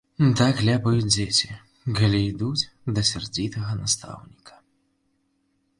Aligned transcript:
Так 0.39 0.61
ляпаюць 0.67 1.09
дзеці, 1.15 1.49
калі 1.99 2.23
ідуць 2.31 2.67
да 2.97 3.01
сярдзітага 3.11 3.71
настаўніка. 3.83 4.53